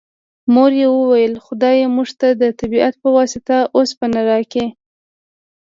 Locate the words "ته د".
2.19-2.43